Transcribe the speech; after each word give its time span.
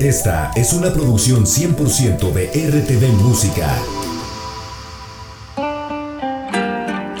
Esta 0.00 0.50
es 0.56 0.72
una 0.72 0.90
producción 0.94 1.44
100% 1.44 2.32
de 2.32 2.46
RTV 2.46 3.22
Música. 3.22 3.68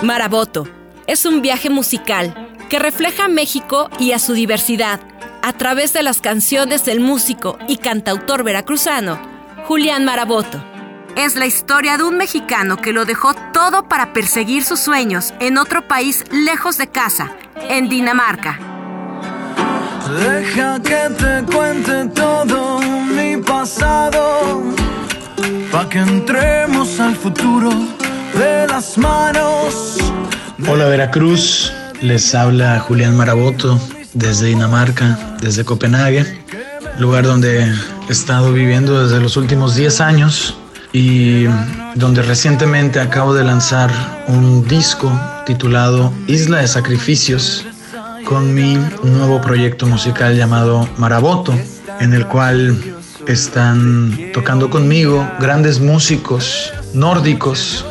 Maraboto 0.02 0.66
es 1.06 1.26
un 1.26 1.42
viaje 1.42 1.68
musical 1.68 2.54
que 2.70 2.78
refleja 2.78 3.26
a 3.26 3.28
México 3.28 3.90
y 3.98 4.12
a 4.12 4.18
su 4.18 4.32
diversidad 4.32 4.98
a 5.42 5.52
través 5.52 5.92
de 5.92 6.02
las 6.02 6.22
canciones 6.22 6.86
del 6.86 7.00
músico 7.00 7.58
y 7.68 7.76
cantautor 7.76 8.44
veracruzano 8.44 9.20
Julián 9.66 10.06
Maraboto. 10.06 10.64
Es 11.16 11.36
la 11.36 11.44
historia 11.44 11.98
de 11.98 12.04
un 12.04 12.16
mexicano 12.16 12.78
que 12.78 12.94
lo 12.94 13.04
dejó 13.04 13.34
todo 13.52 13.88
para 13.88 14.14
perseguir 14.14 14.64
sus 14.64 14.80
sueños 14.80 15.34
en 15.38 15.58
otro 15.58 15.86
país 15.86 16.24
lejos 16.30 16.78
de 16.78 16.86
casa, 16.86 17.30
en 17.68 17.90
Dinamarca. 17.90 18.69
Deja 20.18 20.80
que 20.82 21.14
te 21.16 21.52
cuente 21.52 22.06
todo 22.14 22.80
mi 22.80 23.36
pasado, 23.36 24.60
pa' 25.70 25.88
que 25.88 25.98
entremos 26.00 26.98
al 26.98 27.14
futuro 27.14 27.70
de 28.34 28.66
las 28.66 28.98
manos. 28.98 29.98
Hola 30.66 30.86
Veracruz, 30.86 31.72
les 32.00 32.34
habla 32.34 32.80
Julián 32.80 33.16
Maraboto 33.16 33.78
desde 34.12 34.46
Dinamarca, 34.46 35.36
desde 35.40 35.64
Copenhague, 35.64 36.26
lugar 36.98 37.24
donde 37.24 37.62
he 37.62 38.12
estado 38.12 38.52
viviendo 38.52 39.04
desde 39.04 39.20
los 39.20 39.36
últimos 39.36 39.76
10 39.76 40.00
años 40.00 40.56
y 40.92 41.44
donde 41.94 42.22
recientemente 42.22 42.98
acabo 42.98 43.32
de 43.32 43.44
lanzar 43.44 43.90
un 44.26 44.66
disco 44.66 45.12
titulado 45.46 46.12
Isla 46.26 46.58
de 46.58 46.66
Sacrificios 46.66 47.64
con 48.30 48.54
mi 48.54 48.74
nuevo 49.02 49.40
proyecto 49.40 49.86
musical 49.86 50.36
llamado 50.36 50.88
Maraboto, 50.98 51.52
en 51.98 52.14
el 52.14 52.28
cual 52.28 52.80
están 53.26 54.16
tocando 54.32 54.70
conmigo 54.70 55.28
grandes 55.40 55.80
músicos 55.80 56.72
nórdicos 56.94 57.84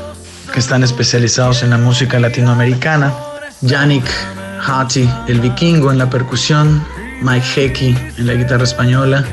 que 0.54 0.62
están 0.62 0.82
especializados 0.82 1.62
en 1.62 1.72
la 1.72 1.78
música 1.78 2.22
latinoamericana. 2.22 3.14
Yannick 3.60 4.10
Hati, 4.66 5.10
el 5.28 5.42
vikingo 5.42 5.92
en 5.92 5.98
la 5.98 6.10
percusión, 6.10 6.86
Mike 7.22 7.46
Hecky 7.58 7.98
en 8.18 8.26
la 8.26 8.34
guitarra 8.36 8.64
española 8.64 9.26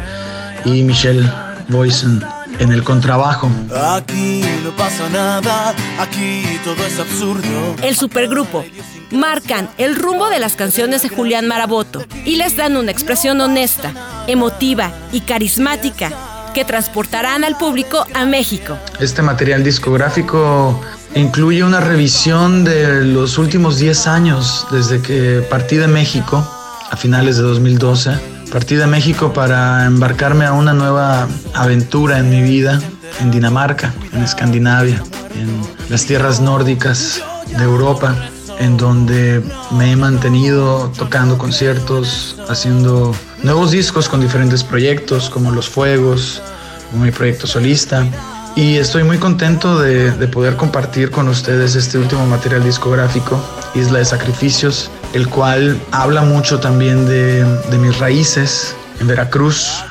y 0.65 0.83
Michelle 0.83 1.31
Boysen 1.69 2.21
en 2.59 2.73
el 2.73 2.83
contrabajo. 2.83 3.49
Aquí 3.97 4.43
no 4.65 4.73
pasa 4.73 5.09
nada, 5.11 5.73
aquí 6.01 6.43
todo 6.65 6.85
es 6.85 6.99
absurdo. 6.99 7.77
El 7.81 7.95
supergrupo 7.95 8.65
marcan 9.11 9.69
el 9.79 9.97
rumbo 9.97 10.29
de 10.29 10.39
las 10.39 10.57
canciones 10.57 11.03
de 11.03 11.09
Julián 11.09 11.47
Maraboto 11.47 12.05
y 12.25 12.37
les 12.37 12.57
dan 12.57 12.77
una 12.77 12.91
expresión 12.91 13.41
honesta, 13.41 13.93
emotiva 14.27 14.93
y 15.13 15.21
carismática 15.21 16.13
que 16.55 16.65
transportarán 16.65 17.45
al 17.45 17.57
público 17.57 18.07
a 18.15 18.25
México. 18.25 18.79
Este 18.99 19.23
material 19.23 19.63
discográfico 19.63 20.81
incluye 21.15 21.63
una 21.63 21.81
revisión 21.81 22.65
de 22.65 23.05
los 23.05 23.39
últimos 23.39 23.79
10 23.79 24.07
años 24.07 24.67
desde 24.71 25.03
que 25.03 25.45
partí 25.49 25.77
de 25.77 25.87
México 25.87 26.47
a 26.91 26.97
finales 26.97 27.37
de 27.37 27.43
2012 27.43 28.37
Partí 28.51 28.77
de 28.77 28.87
México 28.87 29.33
para 29.33 29.85
embarcarme 29.87 30.45
a 30.45 30.53
una 30.53 30.73
nueva 30.73 31.27
aventura 31.55 32.19
en 32.19 32.31
mi 32.31 32.43
vida 32.43 32.81
en 33.21 33.31
Dinamarca, 33.31 33.93
en 34.13 34.23
Escandinavia, 34.23 35.03
en 35.35 35.61
las 35.89 36.07
tierras 36.07 36.41
nórdicas 36.41 37.23
de 37.57 37.65
Europa, 37.65 38.15
en 38.59 38.77
donde 38.77 39.43
me 39.73 39.93
he 39.93 39.97
mantenido 39.97 40.91
tocando 40.97 41.39
conciertos, 41.39 42.37
haciendo 42.49 43.15
nuevos 43.43 43.71
discos 43.71 44.09
con 44.09 44.21
diferentes 44.21 44.65
proyectos 44.65 45.31
como 45.31 45.51
Los 45.51 45.69
Fuegos, 45.69 46.43
como 46.91 47.05
mi 47.05 47.11
proyecto 47.11 47.47
solista. 47.47 48.07
Y 48.55 48.77
estoy 48.77 49.05
muy 49.05 49.19
contento 49.19 49.79
de, 49.79 50.11
de 50.11 50.29
poder 50.29 50.57
compartir 50.57 51.11
con 51.11 51.29
ustedes 51.29 51.75
este 51.75 51.99
último 51.99 52.27
material 52.27 52.65
discográfico, 52.65 53.39
Isla 53.75 53.99
de 53.99 54.05
Sacrificios, 54.07 54.91
el 55.13 55.29
cual 55.29 55.81
habla 55.93 56.23
mucho 56.23 56.61
también 56.61 57.07
de, 57.07 57.45
mis 57.79 57.99
raíces 57.99 58.75
en 59.01 59.07
Veracruz. 59.07 59.83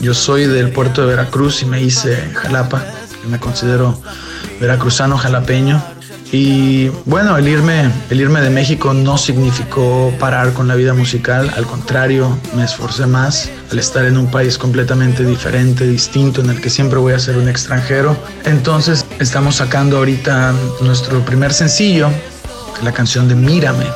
Yo 0.00 0.14
soy 0.14 0.46
del 0.46 0.70
puerto 0.70 1.02
de 1.02 1.08
Veracruz 1.08 1.62
y 1.62 1.66
me 1.66 1.80
hice 1.80 2.30
Jalapa. 2.34 2.84
me 3.28 3.38
considero 3.38 3.98
veracruzano 4.60 5.16
jalapeño. 5.16 5.82
Y 6.32 6.88
bueno, 7.06 7.36
el 7.36 7.48
irme, 7.48 7.90
el 8.08 8.20
irme 8.20 8.40
de 8.40 8.50
México 8.50 8.94
no 8.94 9.18
significó 9.18 10.12
parar 10.20 10.52
con 10.52 10.68
la 10.68 10.76
vida 10.76 10.94
musical, 10.94 11.52
al 11.56 11.66
contrario, 11.66 12.38
me 12.54 12.64
esforcé 12.64 13.06
más 13.06 13.50
al 13.72 13.78
estar 13.78 14.04
en 14.04 14.16
un 14.16 14.30
país 14.30 14.56
completamente 14.56 15.24
diferente, 15.24 15.86
distinto, 15.86 16.40
en 16.40 16.50
el 16.50 16.60
que 16.60 16.70
siempre 16.70 16.98
voy 16.98 17.14
a 17.14 17.18
ser 17.18 17.36
un 17.36 17.48
extranjero. 17.48 18.16
Entonces 18.44 19.04
estamos 19.18 19.56
sacando 19.56 19.96
ahorita 19.96 20.54
nuestro 20.82 21.24
primer 21.24 21.52
sencillo, 21.52 22.10
la 22.82 22.92
canción 22.92 23.28
de 23.28 23.34
Mírame, 23.34 23.86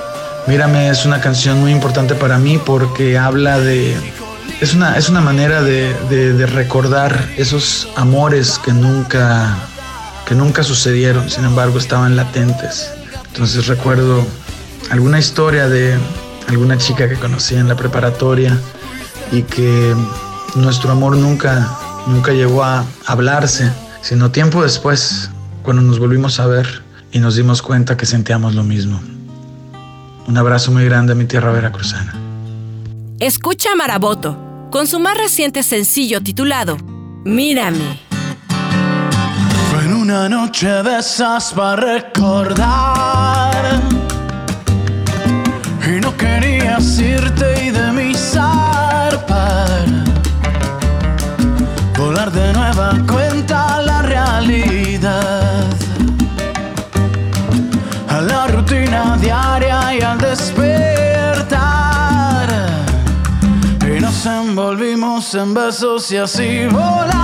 Mírame 0.47 0.91
es 0.91 1.07
una 1.07 1.23
canción 1.23 1.59
muy 1.61 1.73
importante 1.73 2.15
para 2.15 2.39
mí 2.39 2.59
porque 2.59 3.17
habla 3.17 3.59
de... 3.59 3.97
Es 4.61 4.75
una, 4.75 4.99
es 4.99 5.09
una 5.09 5.23
manera 5.23 5.63
de, 5.63 6.47
recordar 6.53 7.31
esos 7.39 7.89
amores 7.97 8.59
que 8.59 8.73
nunca, 8.73 9.57
que 10.27 10.35
nunca 10.35 10.63
sucedieron, 10.63 11.31
sin 11.31 11.45
embargo 11.45 11.79
estaban 11.79 12.17
latentes. 12.17 12.91
Entonces 13.27 13.67
recuerdo 13.67 14.25
alguna 14.91 15.19
historia 15.19 15.69
de 15.69 15.97
alguna 16.49 16.79
chica 16.79 17.09
que 17.09 17.17
conocí 17.17 17.55
en 17.55 17.69
la 17.69 17.77
preparatoria 17.77 18.59
y 19.33 19.43
que 19.43 19.95
nuestro 20.55 20.93
amor 20.93 21.17
nunca, 21.17 21.77
nunca 22.07 22.33
llegó 22.33 22.63
a 22.63 22.85
hablarse, 23.07 23.71
sino 24.03 24.31
tiempo 24.31 24.63
después, 24.63 25.31
cuando 25.63 25.83
nos 25.83 25.99
volvimos 25.99 26.39
a 26.41 26.47
ver 26.47 26.83
y 27.13 27.19
nos 27.19 27.37
dimos 27.37 27.63
cuenta 27.63 27.97
que 27.97 28.07
sentíamos 28.07 28.55
lo 28.55 28.63
mismo. 28.63 29.01
Un 30.27 30.39
abrazo 30.39 30.73
muy 30.73 30.85
grande 30.85 31.13
a 31.13 31.17
mi 31.17 31.25
tierra 31.25 31.53
veracruzana. 31.53 32.15
Escucha 33.21 33.75
Maraboto 33.75 34.69
con 34.71 34.87
su 34.87 34.99
más 34.99 35.17
reciente 35.17 35.63
sencillo 35.63 36.21
titulado 36.21 36.77
Mírame. 37.25 38.04
Una 40.05 40.29
noche 40.29 40.69
de 40.83 40.99
esas 40.99 41.55
para 41.55 41.77
recordar. 41.77 43.55
Y 45.89 45.99
no 45.99 46.15
querías 46.15 46.99
irte 46.99 47.65
y 47.65 47.71
de 47.71 47.91
mi 47.91 48.15
zarpar. 48.15 49.87
Volar 51.97 52.31
de 52.33 52.53
nueva 52.53 52.93
cuenta 53.11 53.81
la 53.81 54.03
realidad. 54.03 55.65
A 58.11 58.21
la 58.21 58.47
rutina 58.49 59.17
diaria 59.19 59.89
al 59.89 60.19
despertar 60.19 61.15
y 63.81 64.01
nos 64.01 64.27
envolvimos 64.27 65.35
en 65.35 65.55
besos 65.55 66.13
y 66.13 66.19
así 66.19 66.67
volamos, 66.67 67.24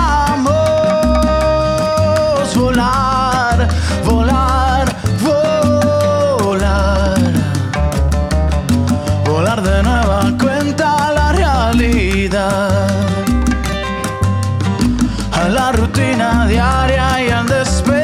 volar, 2.61 3.67
volar, 4.05 4.85
volar, 6.43 7.19
volar 9.25 9.61
de 9.63 9.83
nueva 9.83 10.31
cuenta 10.39 11.11
la 11.11 11.31
realidad, 11.31 12.87
a 15.31 15.49
la 15.49 15.71
rutina 15.71 16.45
diaria 16.47 17.23
y 17.25 17.29
al 17.31 17.47
despertar. 17.47 18.01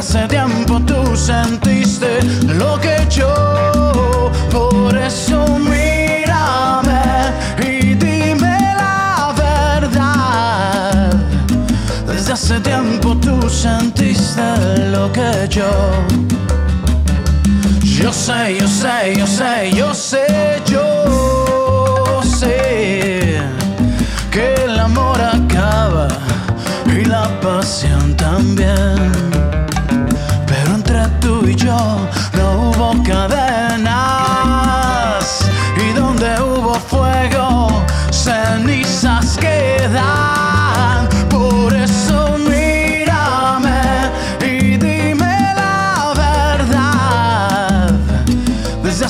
Hace 0.00 0.26
tiempo 0.28 0.80
tú 0.80 1.14
sentiste 1.14 2.20
lo 2.58 2.80
que 2.80 2.89
yo. 15.50 15.70
Yo 17.82 18.12
sé, 18.12 18.56
yo 18.58 18.66
sé, 18.66 19.14
yo 19.16 19.26
sé, 19.26 19.72
yo 19.72 19.94
sé, 19.94 20.49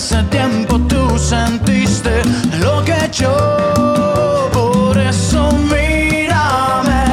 Desde 0.00 0.16
hace 0.16 0.28
tiempo 0.30 0.78
tú 0.88 1.18
sentiste 1.18 2.22
lo 2.62 2.82
que 2.82 3.10
yo. 3.12 3.36
Por 4.50 4.96
eso 4.96 5.52
mírame 5.52 7.04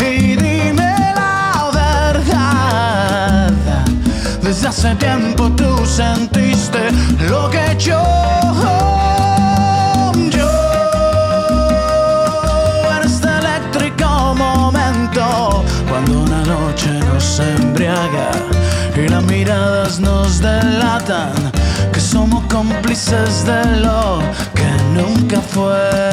y 0.00 0.36
dime 0.36 1.14
la 1.14 1.70
verdad. 1.72 3.50
Desde 4.42 4.68
hace 4.68 4.94
tiempo 4.96 5.48
tú 5.56 5.86
sentiste 5.86 6.90
lo 7.26 7.48
que 7.48 7.74
yo. 7.78 8.02
Yo 10.30 10.50
en 12.92 13.02
este 13.06 13.28
eléctrico 13.28 14.34
momento, 14.36 15.64
cuando 15.88 16.20
una 16.20 16.44
noche 16.44 16.90
nos 17.00 17.40
embriaga 17.40 18.30
y 18.94 19.08
las 19.08 19.24
miradas 19.24 20.00
nos 20.00 20.38
delatan 20.40 21.45
cómplices 22.56 23.44
de 23.44 23.80
lo 23.82 24.18
que 24.54 24.70
nunca 24.94 25.42
fue. 25.42 26.05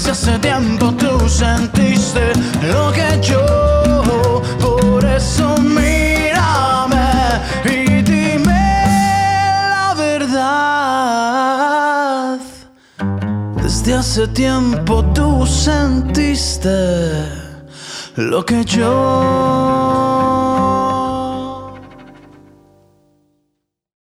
Pues 0.00 0.10
hace 0.10 0.38
tiempo 0.38 0.92
tú 0.92 1.28
sentiste 1.28 2.32
lo 2.62 2.92
que 2.92 3.18
yo. 3.20 3.44
Por 4.60 5.04
eso 5.04 5.56
mírame 5.56 7.10
y 7.64 8.00
dime 8.02 8.84
la 9.72 9.94
verdad. 9.98 10.38
Desde 13.60 13.94
hace 13.94 14.28
tiempo 14.28 15.04
tú 15.06 15.44
sentiste 15.44 16.70
lo 18.14 18.46
que 18.46 18.64
yo. 18.64 20.07